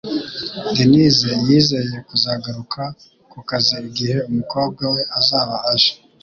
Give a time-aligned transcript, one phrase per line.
[0.75, 2.81] Denise yizeye kuzagaruka
[3.31, 5.93] ku kazi igihe umukobwa we azaba aje